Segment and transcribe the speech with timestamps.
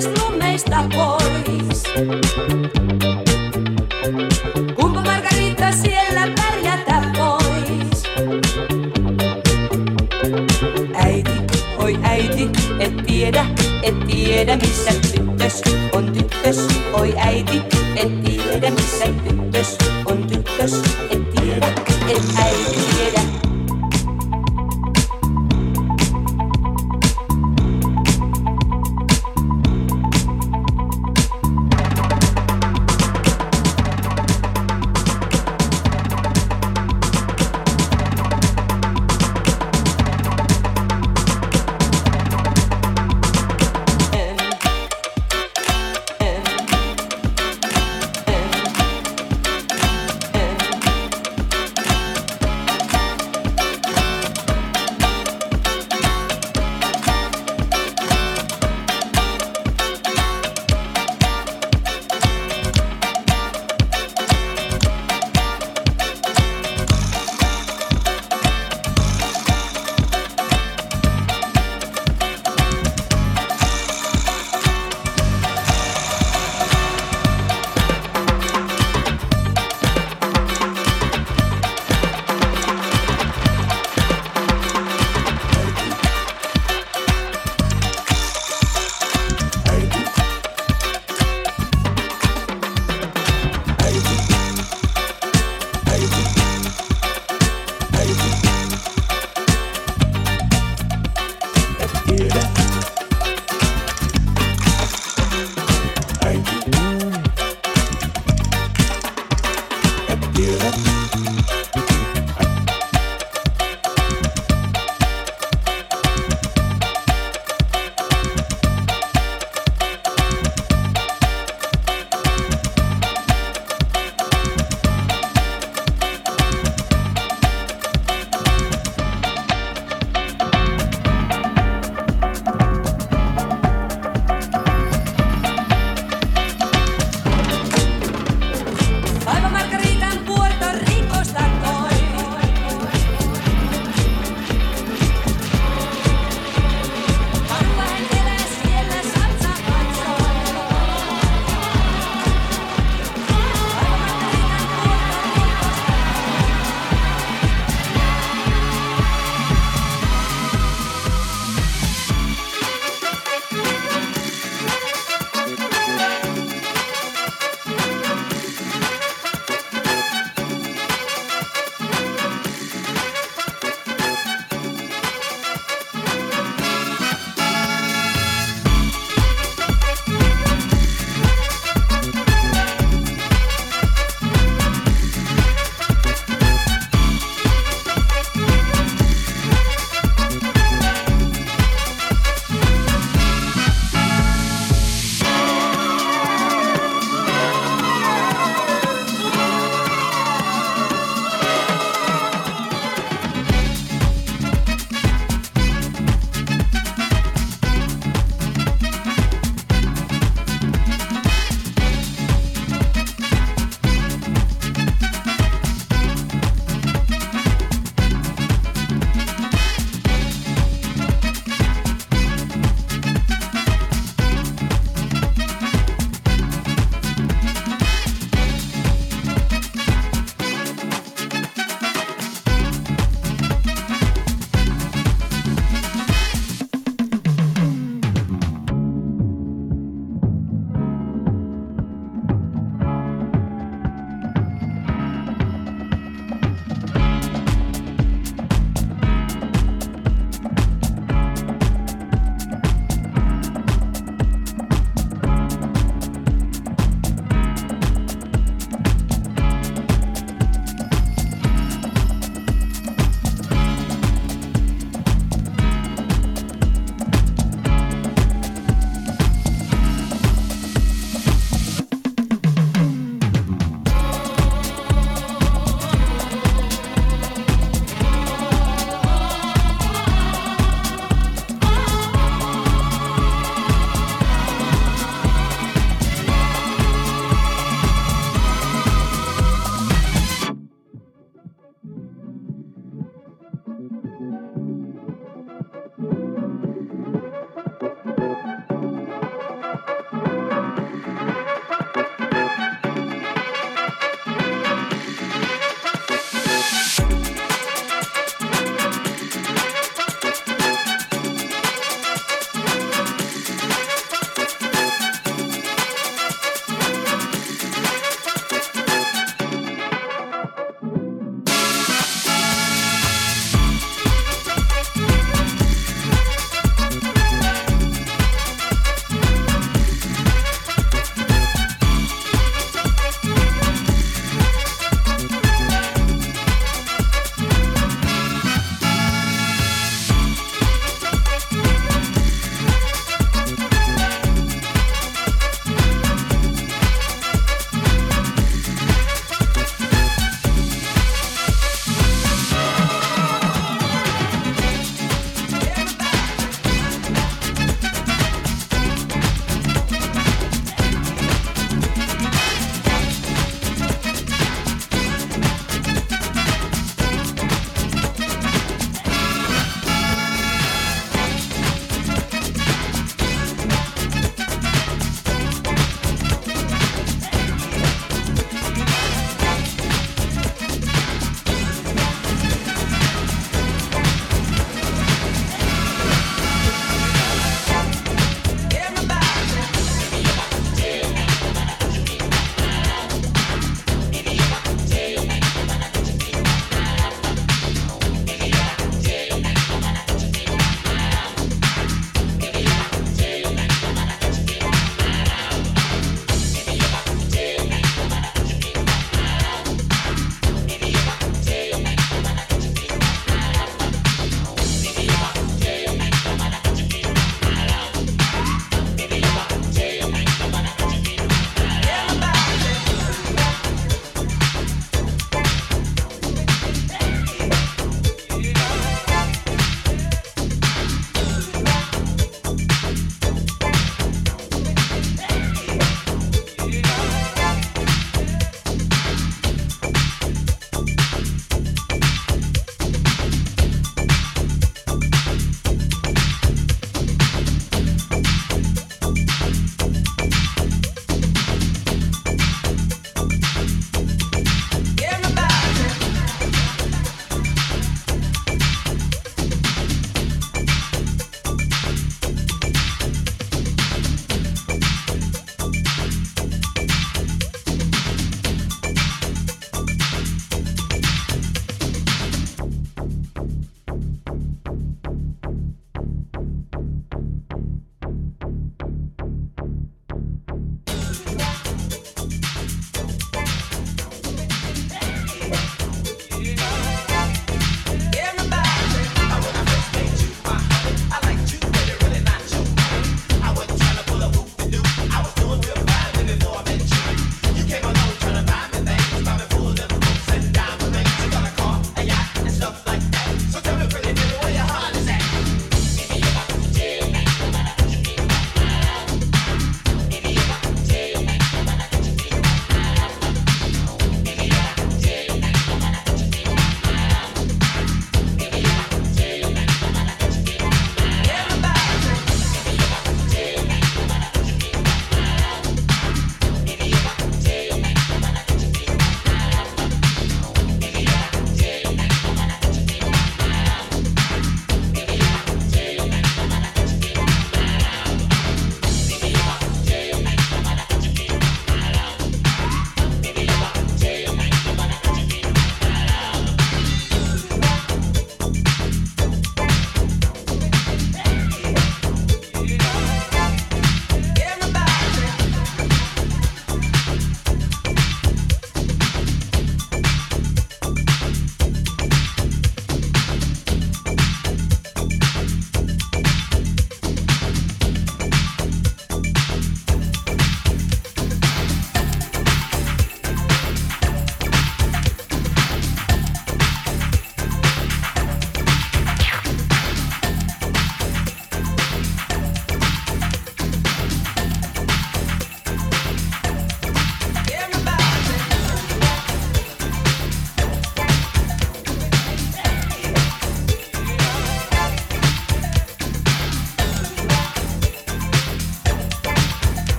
[0.00, 1.82] istun meistä pois.
[4.74, 8.02] Kumpa Margarita siellä pärjätä pois?
[10.94, 11.30] Äiti,
[11.78, 13.46] oi äiti, et tiedä,
[13.82, 15.62] et tiedä missä tyttös
[15.92, 16.68] on tyttös.
[16.92, 17.62] Oi äiti,
[17.96, 19.39] et tiedä missä tyttös